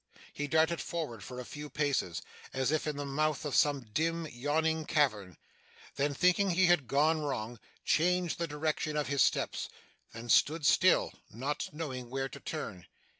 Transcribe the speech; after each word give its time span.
He 0.33 0.47
darted 0.47 0.81
forward 0.81 1.23
for 1.23 1.39
a 1.39 1.45
few 1.45 1.69
paces, 1.69 2.23
as 2.53 2.71
if 2.71 2.87
into 2.87 3.01
the 3.03 3.05
mouth 3.05 3.45
of 3.45 3.53
some 3.55 3.81
dim, 3.93 4.25
yawning 4.25 4.85
cavern; 4.87 5.37
then, 5.95 6.15
thinking 6.15 6.49
he 6.49 6.65
had 6.65 6.87
gone 6.87 7.19
wrong, 7.19 7.59
changed 7.85 8.39
the 8.39 8.47
direction 8.47 8.97
of 8.97 9.09
his 9.09 9.21
steps; 9.21 9.69
then 10.11 10.27
stood 10.27 10.65
still, 10.65 11.13
not 11.29 11.69
knowing 11.71 12.09
where 12.09 12.29
to 12.29 12.39
turn. 12.39 12.87